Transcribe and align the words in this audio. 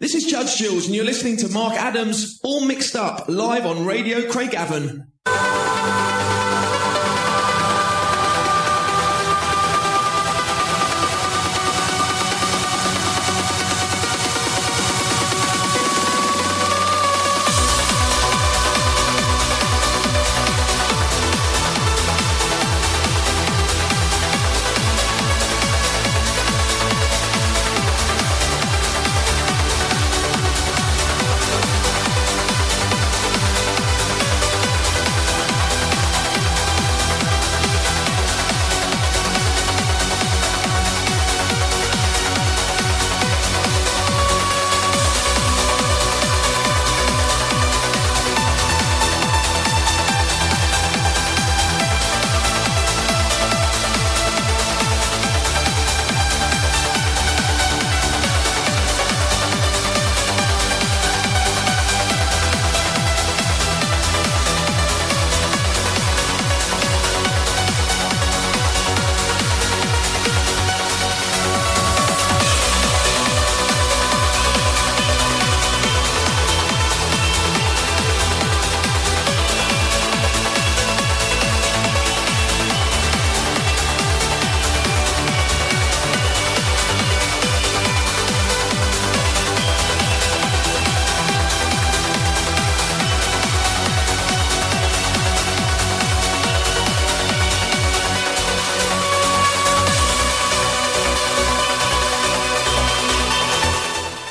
This 0.00 0.14
is 0.14 0.24
Judge 0.24 0.56
Jules, 0.56 0.86
and 0.86 0.94
you're 0.94 1.04
listening 1.04 1.36
to 1.36 1.48
Mark 1.50 1.74
Adams, 1.74 2.40
all 2.42 2.64
mixed 2.64 2.96
up, 2.96 3.28
live 3.28 3.66
on 3.66 3.84
Radio 3.84 4.22
Craigavon. 4.22 5.08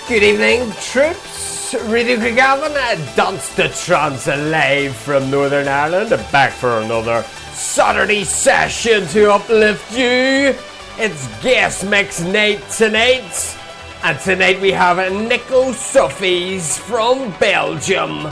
Good 0.10 0.24
evening, 0.24 0.72
troops. 0.82 1.76
Radio 1.86 2.18
Craigavon, 2.18 2.74
Dance 3.16 3.54
the 3.54 3.70
Trance 3.70 4.26
live 4.26 4.96
from 4.96 5.30
Northern 5.30 5.68
Ireland, 5.68 6.10
back 6.32 6.52
for 6.52 6.80
another 6.80 7.22
Saturday 7.54 8.24
session 8.24 9.06
to 9.10 9.32
uplift 9.32 9.92
you. 9.92 10.56
It's 10.98 11.28
guest 11.44 11.86
mix 11.86 12.22
night 12.22 12.68
tonight, 12.72 13.56
and 14.02 14.20
tonight 14.20 14.60
we 14.60 14.72
have 14.72 14.98
Nico 15.14 15.74
Suffy's 15.74 16.76
from 16.76 17.30
Belgium. 17.40 18.30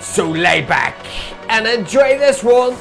So 0.00 0.30
lay 0.30 0.62
back 0.62 0.96
and 1.50 1.66
enjoy 1.66 2.16
this 2.18 2.42
one. 2.42 2.74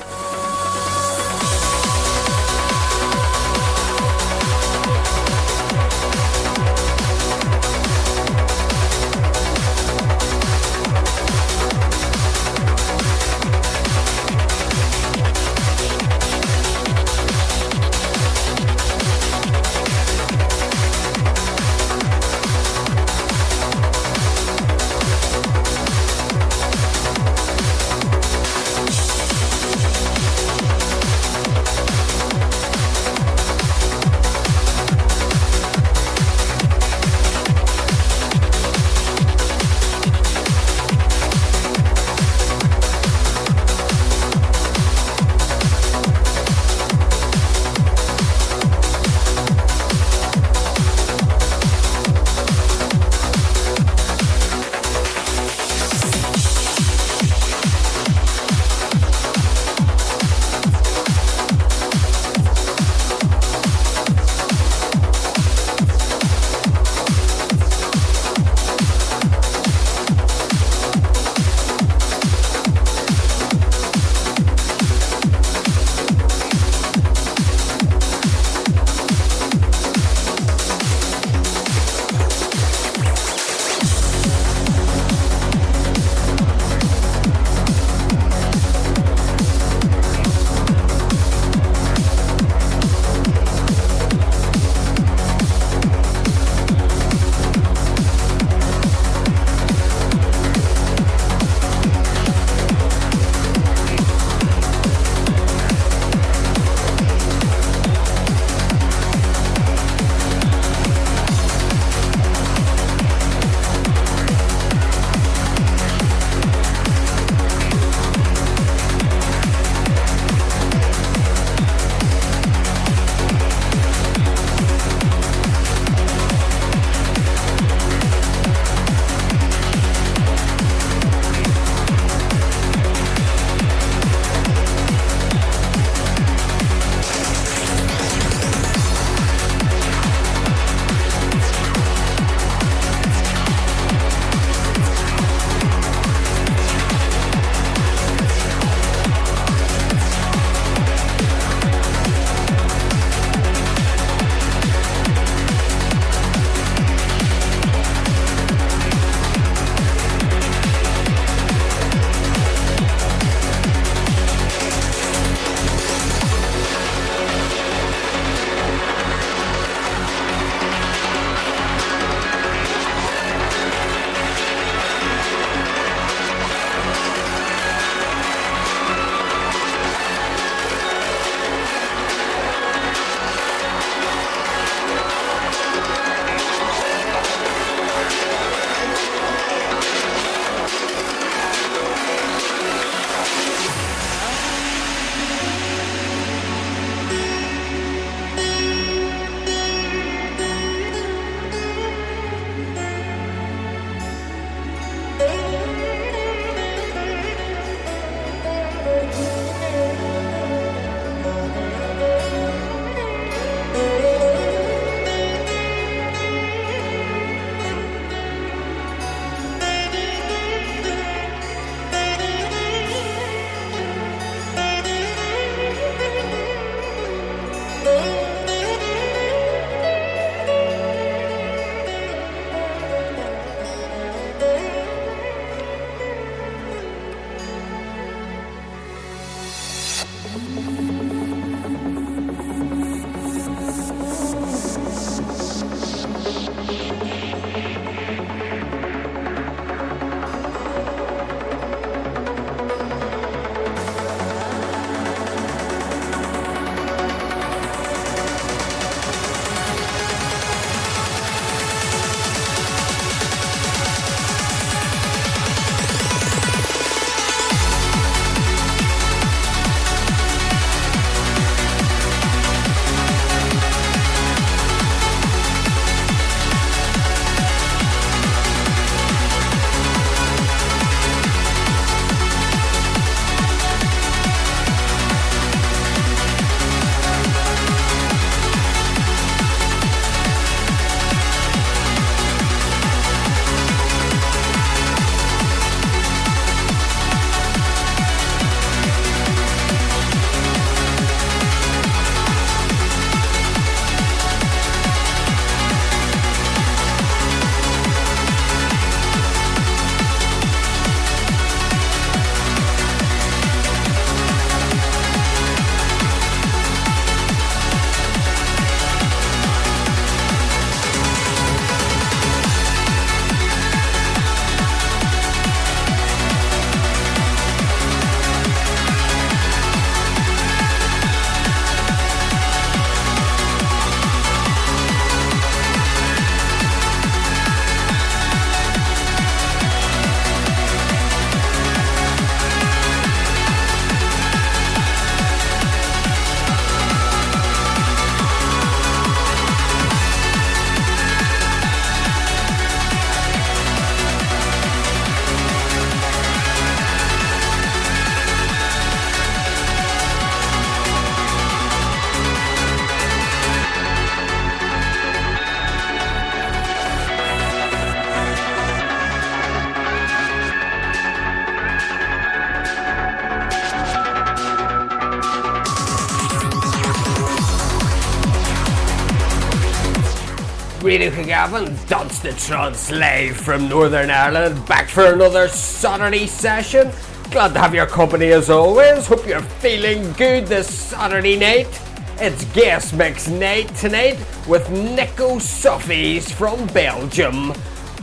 The 381.88 382.36
Trance 382.38 383.40
from 383.40 383.70
Northern 383.70 384.10
Ireland, 384.10 384.66
back 384.66 384.90
for 384.90 385.14
another 385.14 385.48
Saturday 385.48 386.28
session. 386.28 386.92
Glad 387.32 387.54
to 387.54 387.60
have 387.60 387.74
your 387.74 387.86
company 387.86 388.28
as 388.34 388.50
always. 388.50 389.08
Hope 389.08 389.26
you're 389.26 389.42
feeling 389.42 390.12
good 390.14 390.48
this 390.48 390.68
Saturday 390.68 391.38
night. 391.38 391.82
It's 392.20 392.44
guest 392.54 392.94
mix 392.94 393.30
night 393.30 393.74
tonight 393.76 394.20
with 394.50 394.70
Nico 394.70 395.40
Suffy's 395.40 396.30
from 396.30 396.68
Belgium. 396.68 397.54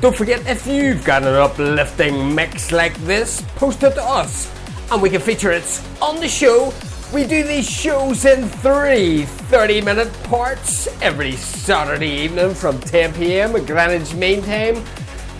Don't 0.00 0.16
forget 0.16 0.46
if 0.46 0.66
you've 0.66 1.04
got 1.04 1.22
an 1.22 1.34
uplifting 1.34 2.34
mix 2.34 2.72
like 2.72 2.96
this, 3.04 3.42
post 3.56 3.82
it 3.82 3.96
to 3.96 4.02
us 4.02 4.50
and 4.92 5.02
we 5.02 5.10
can 5.10 5.20
feature 5.20 5.50
it 5.50 5.82
on 6.00 6.20
the 6.20 6.28
show 6.28 6.72
we 7.12 7.26
do 7.26 7.44
these 7.44 7.68
shows 7.68 8.25
in 8.25 8.49
three 8.49 9.25
30 9.25 9.80
minute 9.82 10.12
parts 10.25 10.87
every 11.00 11.32
Saturday 11.32 12.08
evening 12.08 12.54
from 12.54 12.78
10 12.80 13.14
pm 13.14 13.54
at 13.56 13.66
Greenwich 13.66 14.14
Mean 14.14 14.42
Time. 14.42 14.76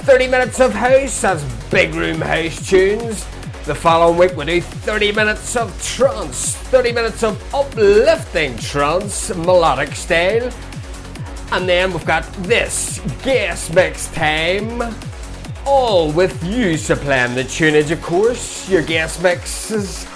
30 0.05 0.29
minutes 0.29 0.61
of 0.61 0.73
house, 0.73 1.23
that's 1.23 1.43
big 1.71 1.95
room 1.95 2.21
house 2.21 2.69
tunes. 2.69 3.25
The 3.65 3.75
following 3.75 4.19
week 4.19 4.37
we 4.37 4.45
do 4.45 4.61
30 4.61 5.13
minutes 5.13 5.57
of 5.57 5.83
trance, 5.83 6.55
30 6.55 6.93
minutes 6.93 7.23
of 7.23 7.55
uplifting 7.55 8.57
trance, 8.59 9.35
melodic 9.35 9.95
style. 9.95 10.53
And 11.53 11.69
then 11.69 11.93
we've 11.93 12.05
got 12.05 12.25
this 12.45 13.01
guest 13.23 13.75
mix 13.75 14.09
time. 14.13 14.95
All 15.67 16.13
with 16.13 16.45
you 16.45 16.77
supplying 16.77 17.35
the 17.35 17.45
tunage, 17.45 17.91
of 17.91 18.03
course. 18.03 18.69
Your 18.69 18.83
guest 18.83 19.23
mixes 19.23 20.07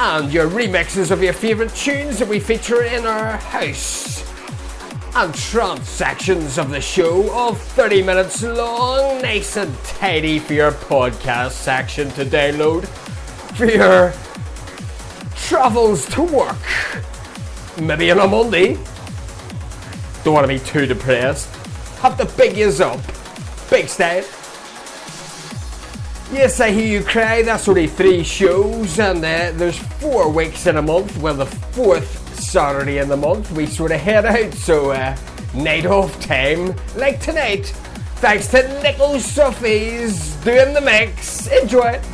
and 0.00 0.32
your 0.32 0.48
remixes 0.48 1.10
of 1.10 1.22
your 1.22 1.34
favourite 1.34 1.74
tunes 1.74 2.18
that 2.18 2.26
we 2.26 2.40
feature 2.40 2.84
in 2.84 3.04
our 3.04 3.36
house. 3.36 4.24
And 5.14 5.34
trance 5.34 5.90
sections 5.90 6.56
of 6.56 6.70
the 6.70 6.80
show 6.80 7.30
of 7.48 7.60
30 7.60 8.02
minutes 8.04 8.42
long, 8.42 9.20
nice 9.20 9.58
and 9.58 9.76
tidy 9.84 10.38
for 10.38 10.54
your 10.54 10.72
podcast 10.72 11.50
section 11.50 12.08
to 12.12 12.24
download 12.24 12.86
for 13.58 13.66
your 13.66 14.14
travels 15.36 16.06
to 16.14 16.22
work. 16.22 16.56
Maybe 17.78 18.10
on 18.10 18.20
a 18.20 18.26
Monday. 18.26 18.78
Don't 20.24 20.32
want 20.32 20.44
to 20.44 20.48
be 20.48 20.60
too 20.60 20.86
depressed. 20.86 21.54
Have 21.98 22.16
the 22.16 22.24
big 22.38 22.56
is 22.56 22.80
up. 22.80 23.00
Big 23.68 23.86
style. 23.86 24.24
Yes, 26.32 26.60
I 26.60 26.70
hear 26.70 26.86
you 26.86 27.04
cry. 27.04 27.42
That's 27.42 27.66
only 27.68 27.88
three 27.88 28.22
shows, 28.22 29.00
and 29.00 29.18
uh, 29.18 29.50
there's 29.54 29.78
four 29.78 30.30
weeks 30.30 30.66
in 30.68 30.76
a 30.76 30.82
month. 30.82 31.16
Well, 31.18 31.34
the 31.34 31.46
fourth 31.46 32.40
Saturday 32.40 32.98
in 32.98 33.08
the 33.08 33.16
month, 33.16 33.50
we 33.50 33.66
sort 33.66 33.90
of 33.90 34.00
head 34.00 34.24
out. 34.24 34.54
So, 34.54 34.92
uh, 34.92 35.16
night 35.54 35.86
off 35.86 36.20
time, 36.20 36.74
like 36.96 37.20
tonight. 37.20 37.66
Thanks 38.16 38.46
to 38.48 38.62
Nico 38.82 39.18
Suffy's 39.18 40.36
doing 40.36 40.72
the 40.72 40.80
mix. 40.80 41.48
Enjoy 41.48 41.88
it. 41.88 42.04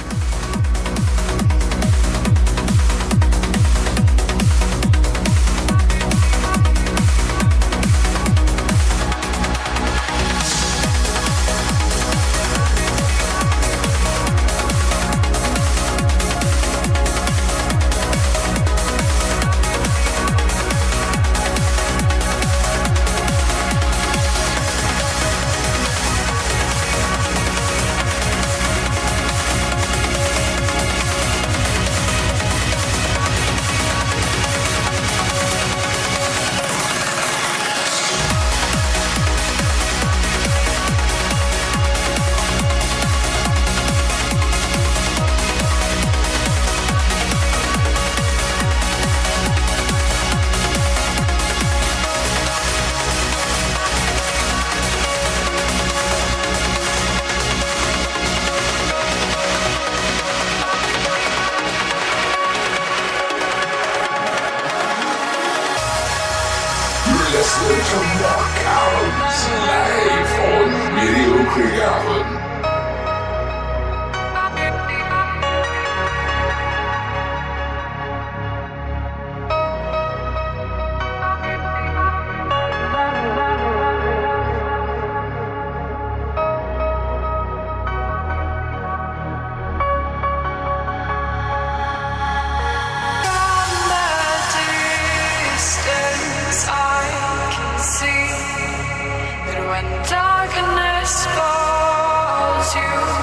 falls 101.06 102.74
you. 102.74 103.15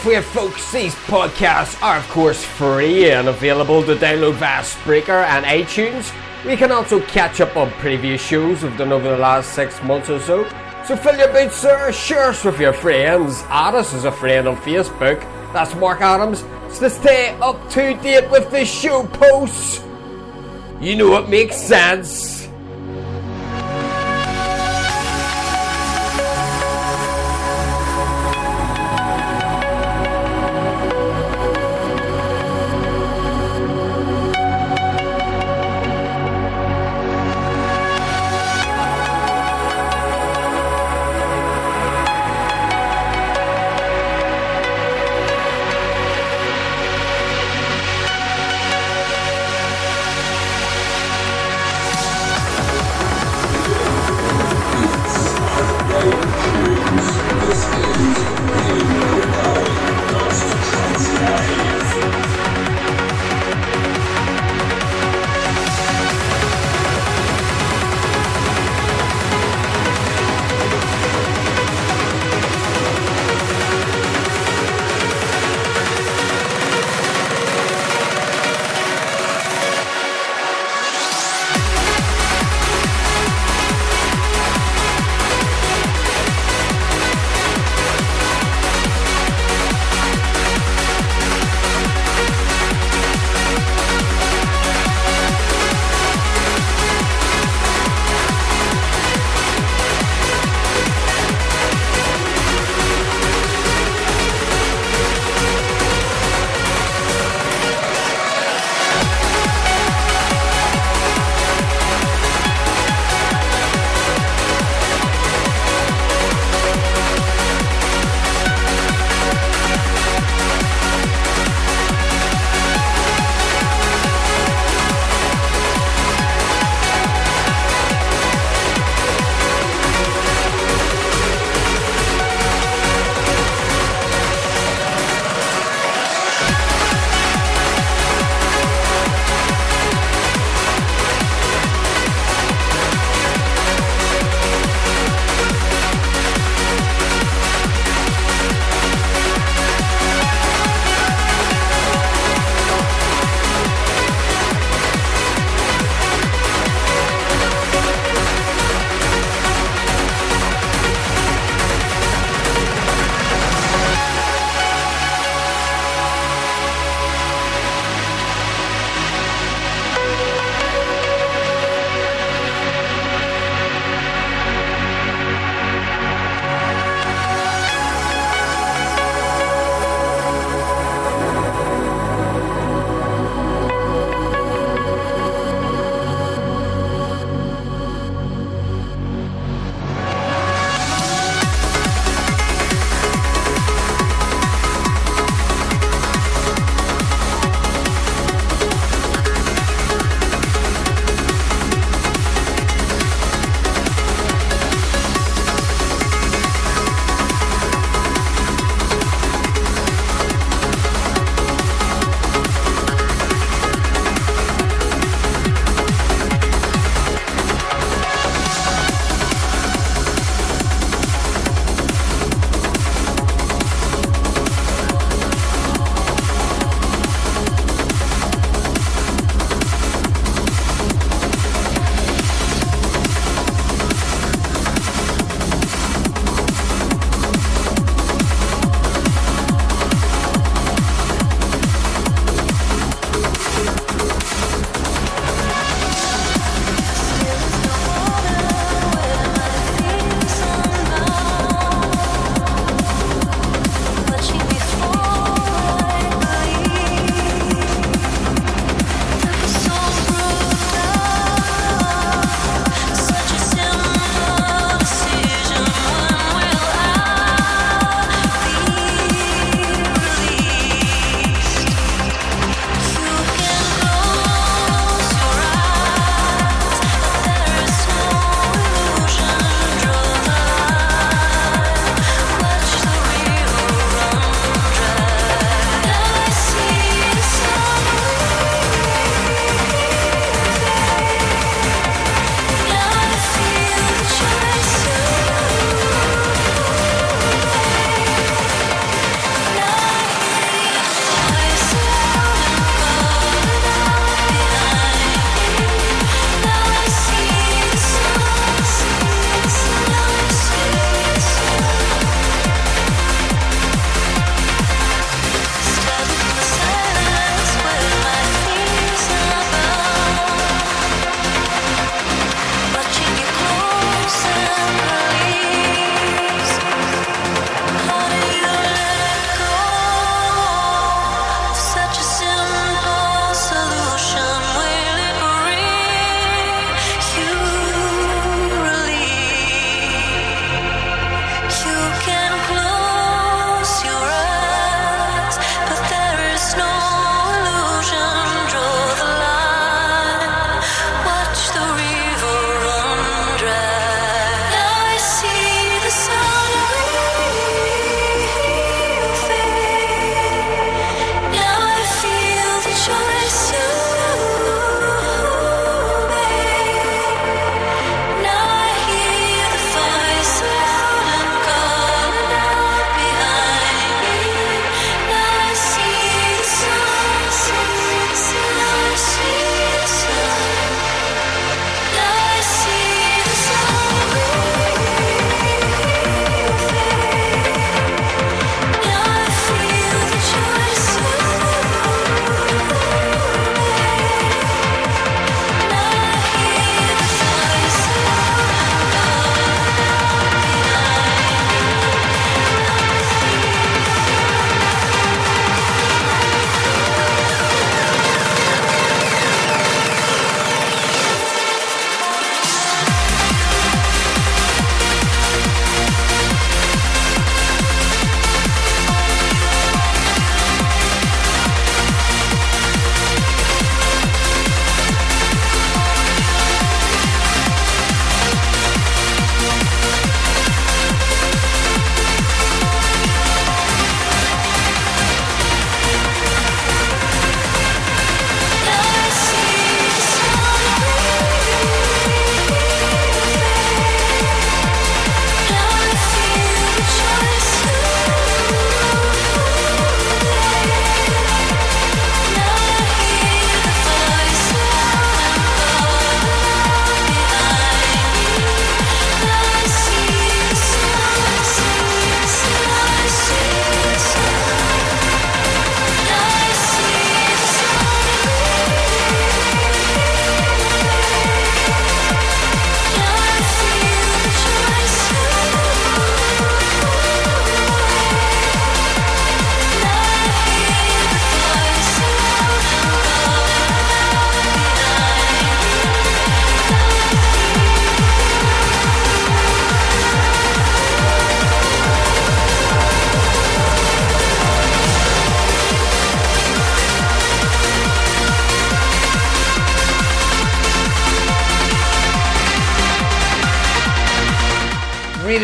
Forget, 0.00 0.24
folks, 0.24 0.72
these 0.72 0.94
podcasts 0.94 1.80
are, 1.82 1.96
of 1.98 2.08
course, 2.08 2.42
free 2.42 3.10
and 3.10 3.28
available 3.28 3.82
to 3.84 3.94
download 3.94 4.34
via 4.34 4.62
Spreaker 4.62 5.24
and 5.24 5.44
iTunes. 5.44 6.14
We 6.44 6.56
can 6.56 6.72
also 6.72 7.00
catch 7.02 7.40
up 7.40 7.54
on 7.56 7.70
previous 7.72 8.24
shows 8.24 8.62
we've 8.62 8.76
done 8.78 8.92
over 8.92 9.10
the 9.10 9.18
last 9.18 9.52
six 9.52 9.82
months 9.82 10.08
or 10.08 10.18
so. 10.20 10.48
So 10.86 10.96
fill 10.96 11.18
your 11.18 11.30
boots, 11.32 11.56
sir, 11.56 11.92
share 11.92 12.30
us 12.30 12.42
with 12.42 12.58
your 12.58 12.72
friends. 12.72 13.42
Add 13.48 13.74
us 13.74 13.92
as 13.92 14.06
a 14.06 14.12
friend 14.12 14.48
on 14.48 14.56
Facebook. 14.56 15.20
That's 15.52 15.74
Mark 15.74 16.00
Adams. 16.00 16.40
So 16.74 16.88
to 16.88 16.90
stay 16.90 17.36
up 17.40 17.68
to 17.70 17.94
date 17.94 18.30
with 18.30 18.50
the 18.50 18.64
show 18.64 19.06
posts. 19.06 19.84
You 20.80 20.96
know 20.96 21.10
what 21.10 21.28
makes 21.28 21.56
sense. 21.56 22.39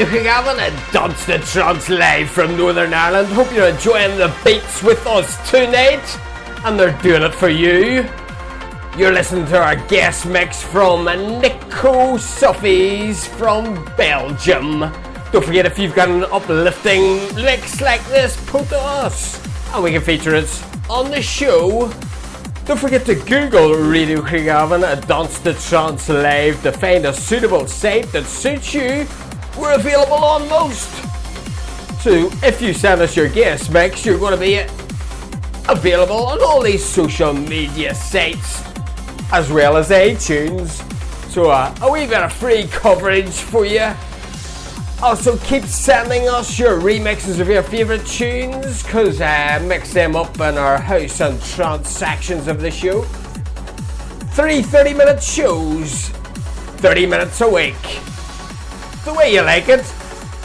Radio 0.06 0.22
Craigavon 0.22 0.58
and 0.58 0.92
Dance 0.92 1.26
2 1.26 1.38
Trance 1.38 1.88
live 1.88 2.30
from 2.30 2.56
Northern 2.56 2.92
Ireland. 2.92 3.28
Hope 3.28 3.52
you're 3.52 3.68
enjoying 3.68 4.16
the 4.18 4.32
beats 4.44 4.82
with 4.82 5.04
us 5.06 5.50
tonight, 5.50 6.04
and 6.64 6.78
they're 6.78 6.96
doing 7.02 7.22
it 7.22 7.34
for 7.34 7.48
you. 7.48 8.08
You're 8.96 9.12
listening 9.12 9.46
to 9.46 9.58
our 9.58 9.76
guest 9.88 10.26
mix 10.26 10.62
from 10.62 11.06
Nico 11.40 12.18
Suffy's 12.18 13.26
from 13.26 13.84
Belgium. 13.96 14.80
Don't 15.32 15.44
forget 15.44 15.66
if 15.66 15.78
you've 15.78 15.94
got 15.94 16.08
an 16.08 16.24
uplifting 16.24 17.34
mix 17.34 17.80
like 17.80 18.04
this, 18.06 18.36
put 18.46 18.68
to 18.68 18.78
us, 18.78 19.44
and 19.74 19.82
we 19.82 19.92
can 19.92 20.02
feature 20.02 20.34
it 20.34 20.64
on 20.88 21.10
the 21.10 21.22
show. 21.22 21.92
Don't 22.64 22.78
forget 22.78 23.06
to 23.06 23.14
Google 23.14 23.74
Radio 23.74 24.20
Craigavon 24.20 24.92
and 24.92 25.06
Dance 25.06 25.38
the 25.40 25.54
Trance 25.54 26.08
Live 26.08 26.62
to 26.62 26.72
find 26.72 27.06
a 27.06 27.12
suitable 27.12 27.66
site 27.66 28.12
that 28.12 28.24
suits 28.24 28.74
you. 28.74 29.06
We're 29.58 29.74
available 29.74 30.22
on 30.22 30.48
most. 30.48 30.90
So 32.02 32.30
if 32.42 32.60
you 32.60 32.74
send 32.74 33.00
us 33.00 33.16
your 33.16 33.28
guest 33.28 33.72
mix, 33.72 34.04
you're 34.04 34.18
going 34.18 34.34
to 34.34 34.40
be 34.40 34.58
available 35.68 36.26
on 36.26 36.42
all 36.42 36.62
these 36.62 36.84
social 36.84 37.32
media 37.32 37.94
sites 37.94 38.62
as 39.32 39.50
well 39.50 39.76
as 39.76 39.90
iTunes. 39.90 40.82
So 41.30 41.50
uh, 41.50 41.74
a 41.82 41.90
wee 41.90 42.06
bit 42.06 42.20
of 42.20 42.32
free 42.32 42.66
coverage 42.68 43.32
for 43.32 43.64
you. 43.64 43.92
Also, 45.02 45.36
keep 45.38 45.64
sending 45.64 46.28
us 46.28 46.58
your 46.58 46.80
remixes 46.80 47.38
of 47.38 47.48
your 47.48 47.62
favourite 47.62 48.06
tunes, 48.06 48.82
because 48.82 49.20
I 49.20 49.56
uh, 49.56 49.62
mix 49.64 49.92
them 49.92 50.16
up 50.16 50.34
in 50.36 50.56
our 50.56 50.78
house 50.78 51.20
and 51.20 51.42
trance 51.42 51.90
sections 51.90 52.48
of 52.48 52.62
the 52.62 52.70
show. 52.70 53.02
Three 54.32 54.62
30 54.62 54.94
minute 54.94 55.22
shows, 55.22 56.08
30 56.78 57.06
minutes 57.06 57.40
a 57.42 57.48
week. 57.48 57.74
The 59.06 59.14
way 59.14 59.32
you 59.32 59.40
like 59.40 59.70
it. 59.70 59.90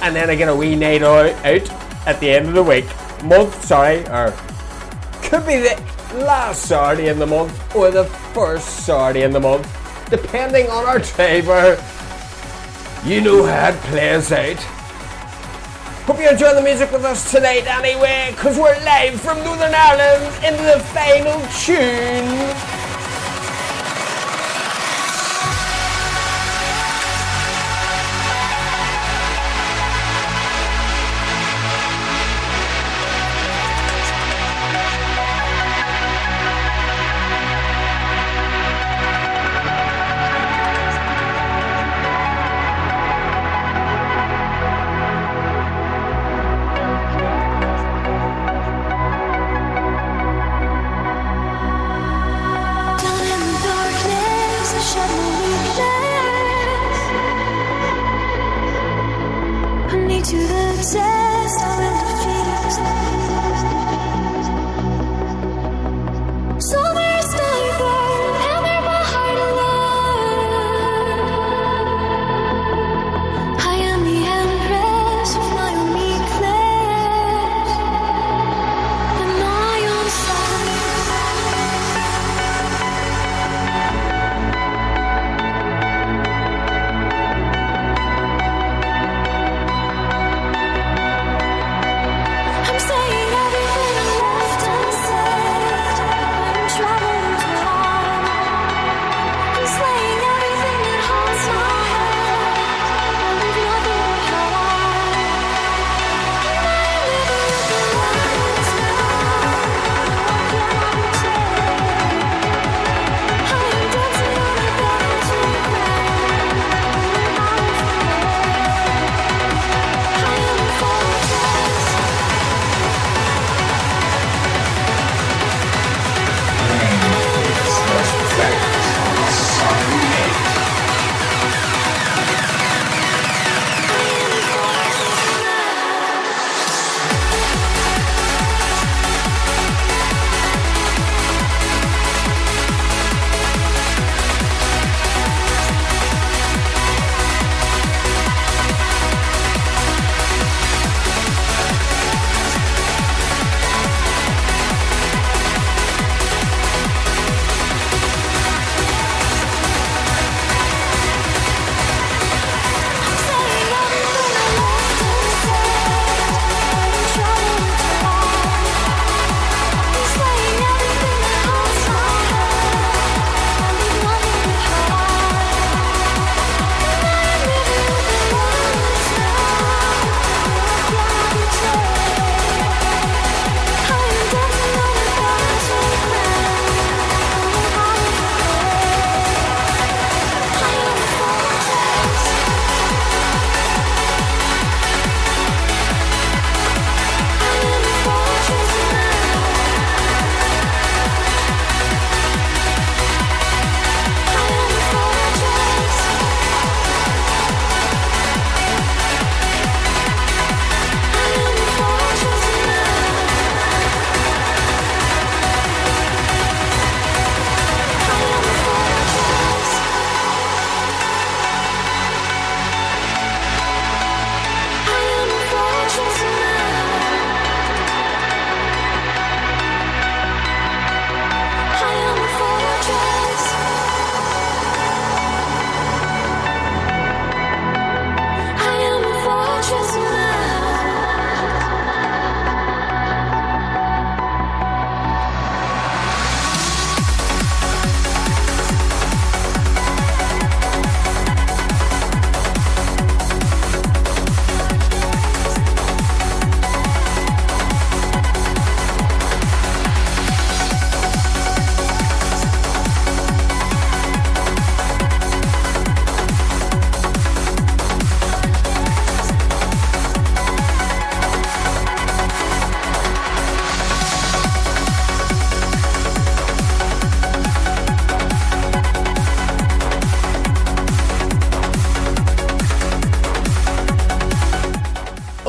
And 0.02 0.16
then 0.16 0.30
I 0.30 0.36
get 0.36 0.48
a 0.48 0.56
wee 0.56 0.78
night 0.78 1.04
out 1.04 1.70
at 2.08 2.20
the 2.22 2.30
end 2.30 2.48
of 2.48 2.54
the 2.54 2.64
week. 2.64 2.86
Month, 3.24 3.66
sorry, 3.66 4.08
or 4.08 4.34
could 5.22 5.46
be 5.46 5.58
the 5.58 5.76
last 6.24 6.64
Saturday 6.64 7.10
in 7.10 7.20
the 7.20 7.28
month 7.28 7.76
or 7.76 7.92
the 7.92 8.06
first 8.34 8.86
Saturday 8.86 9.24
in 9.24 9.32
the 9.32 9.40
month, 9.40 9.68
depending 10.10 10.70
on 10.70 10.86
our 10.86 11.00
driver 11.00 11.78
you 13.04 13.20
know 13.20 13.44
how 13.44 13.70
it 13.70 13.76
plays 13.90 14.32
out. 14.32 14.58
Hope 16.06 16.20
you 16.20 16.30
enjoy 16.30 16.54
the 16.54 16.62
music 16.62 16.92
with 16.92 17.04
us 17.04 17.32
tonight 17.32 17.66
anyway, 17.66 18.30
because 18.30 18.58
we're 18.58 18.78
live 18.86 19.20
from 19.20 19.44
Northern 19.44 19.74
Ireland 19.74 20.24
into 20.46 20.62
the 20.62 20.80
final 20.94 21.42
tune. 21.66 22.81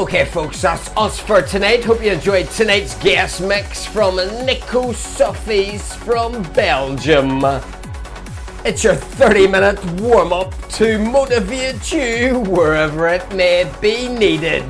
Okay, 0.02 0.24
folks, 0.24 0.60
that's 0.60 0.90
us 0.96 1.20
for 1.20 1.42
tonight. 1.42 1.84
Hope 1.84 2.02
you 2.02 2.10
enjoyed 2.10 2.50
tonight's 2.50 2.96
guest 2.96 3.40
mix 3.40 3.86
from 3.86 4.16
Nico 4.44 4.90
Suffy's 4.90 5.94
from 5.94 6.42
Belgium. 6.54 7.44
It's 8.64 8.82
your 8.82 8.96
30 8.96 9.46
minute 9.46 9.84
warm 10.00 10.32
up 10.32 10.52
to 10.70 10.98
motivate 10.98 11.92
you 11.92 12.40
wherever 12.40 13.06
it 13.06 13.32
may 13.32 13.72
be 13.80 14.08
needed. 14.08 14.64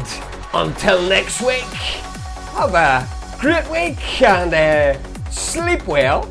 Until 0.52 1.00
next 1.08 1.40
week, 1.40 1.62
have 2.52 2.74
a 2.74 3.08
great 3.40 3.66
week 3.70 4.20
and 4.20 4.52
uh, 4.52 5.30
sleep 5.30 5.86
well. 5.86 6.30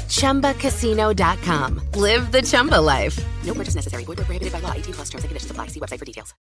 ChumbaCasino.com. 0.21 1.81
Live 1.95 2.31
the 2.31 2.41
Chumba 2.41 2.79
life. 2.79 3.17
No 3.43 3.53
purchase 3.53 3.75
necessary. 3.75 4.05
Void 4.05 4.17
prohibited 4.17 4.53
by 4.53 4.59
law. 4.59 4.71
18 4.73 4.93
plus 4.93 5.09
terms 5.09 5.23
and 5.23 5.29
conditions 5.29 5.51
apply. 5.51 5.67
See 5.67 5.79
website 5.79 5.99
for 5.99 6.05
details. 6.05 6.33